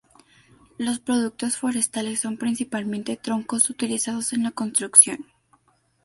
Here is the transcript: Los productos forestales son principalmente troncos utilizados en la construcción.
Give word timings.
Los 0.79 0.97
productos 0.99 1.57
forestales 1.57 2.19
son 2.19 2.37
principalmente 2.39 3.17
troncos 3.17 3.69
utilizados 3.69 4.33
en 4.33 4.41
la 4.41 4.49
construcción. 4.49 5.27